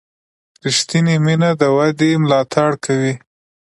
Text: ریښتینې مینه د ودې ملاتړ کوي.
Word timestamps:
ریښتینې 0.65 1.15
مینه 1.25 1.49
د 1.61 1.63
ودې 1.75 2.11
ملاتړ 2.23 2.69
کوي. 2.85 3.13